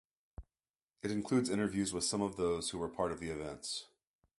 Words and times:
It 1.03 1.11
includes 1.11 1.47
interviews 1.47 1.93
with 1.93 2.03
some 2.03 2.23
of 2.23 2.35
those 2.35 2.71
who 2.71 2.79
were 2.79 2.89
part 2.89 3.11
of 3.11 3.19
the 3.19 3.29
events. 3.29 3.85